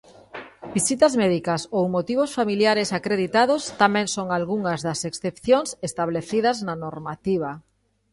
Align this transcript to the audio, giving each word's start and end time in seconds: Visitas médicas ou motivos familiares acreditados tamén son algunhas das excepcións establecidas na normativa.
Visitas 0.75 1.13
médicas 1.23 1.61
ou 1.77 1.83
motivos 1.95 2.31
familiares 2.39 2.89
acreditados 2.99 3.61
tamén 3.81 4.07
son 4.15 4.27
algunhas 4.37 4.79
das 4.87 4.99
excepcións 5.09 5.69
establecidas 5.89 6.57
na 6.67 6.75
normativa. 6.85 7.51